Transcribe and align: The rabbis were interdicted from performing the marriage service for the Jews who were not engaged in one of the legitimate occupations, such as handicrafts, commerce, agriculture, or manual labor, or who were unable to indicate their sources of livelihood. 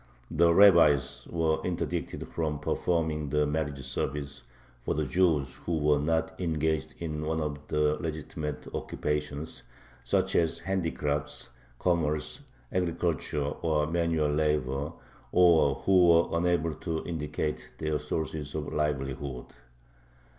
The 0.31 0.51
rabbis 0.51 1.27
were 1.29 1.61
interdicted 1.63 2.27
from 2.29 2.57
performing 2.57 3.29
the 3.29 3.45
marriage 3.45 3.85
service 3.85 4.41
for 4.79 4.95
the 4.95 5.05
Jews 5.05 5.53
who 5.57 5.77
were 5.77 5.99
not 5.99 6.39
engaged 6.41 6.95
in 6.97 7.23
one 7.23 7.39
of 7.39 7.59
the 7.67 7.97
legitimate 8.01 8.65
occupations, 8.73 9.61
such 10.03 10.35
as 10.35 10.57
handicrafts, 10.57 11.49
commerce, 11.77 12.41
agriculture, 12.71 13.43
or 13.45 13.85
manual 13.85 14.31
labor, 14.33 14.91
or 15.31 15.75
who 15.75 16.07
were 16.07 16.35
unable 16.35 16.73
to 16.73 17.05
indicate 17.05 17.69
their 17.77 17.99
sources 17.99 18.55
of 18.55 18.73
livelihood. 18.73 19.53